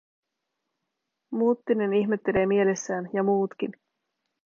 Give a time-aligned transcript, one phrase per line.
[1.31, 3.71] Muttinen ihmettelee mielessään, ja muutkin.